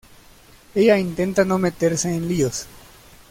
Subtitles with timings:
[0.73, 2.65] Ella intenta no meterse en líos.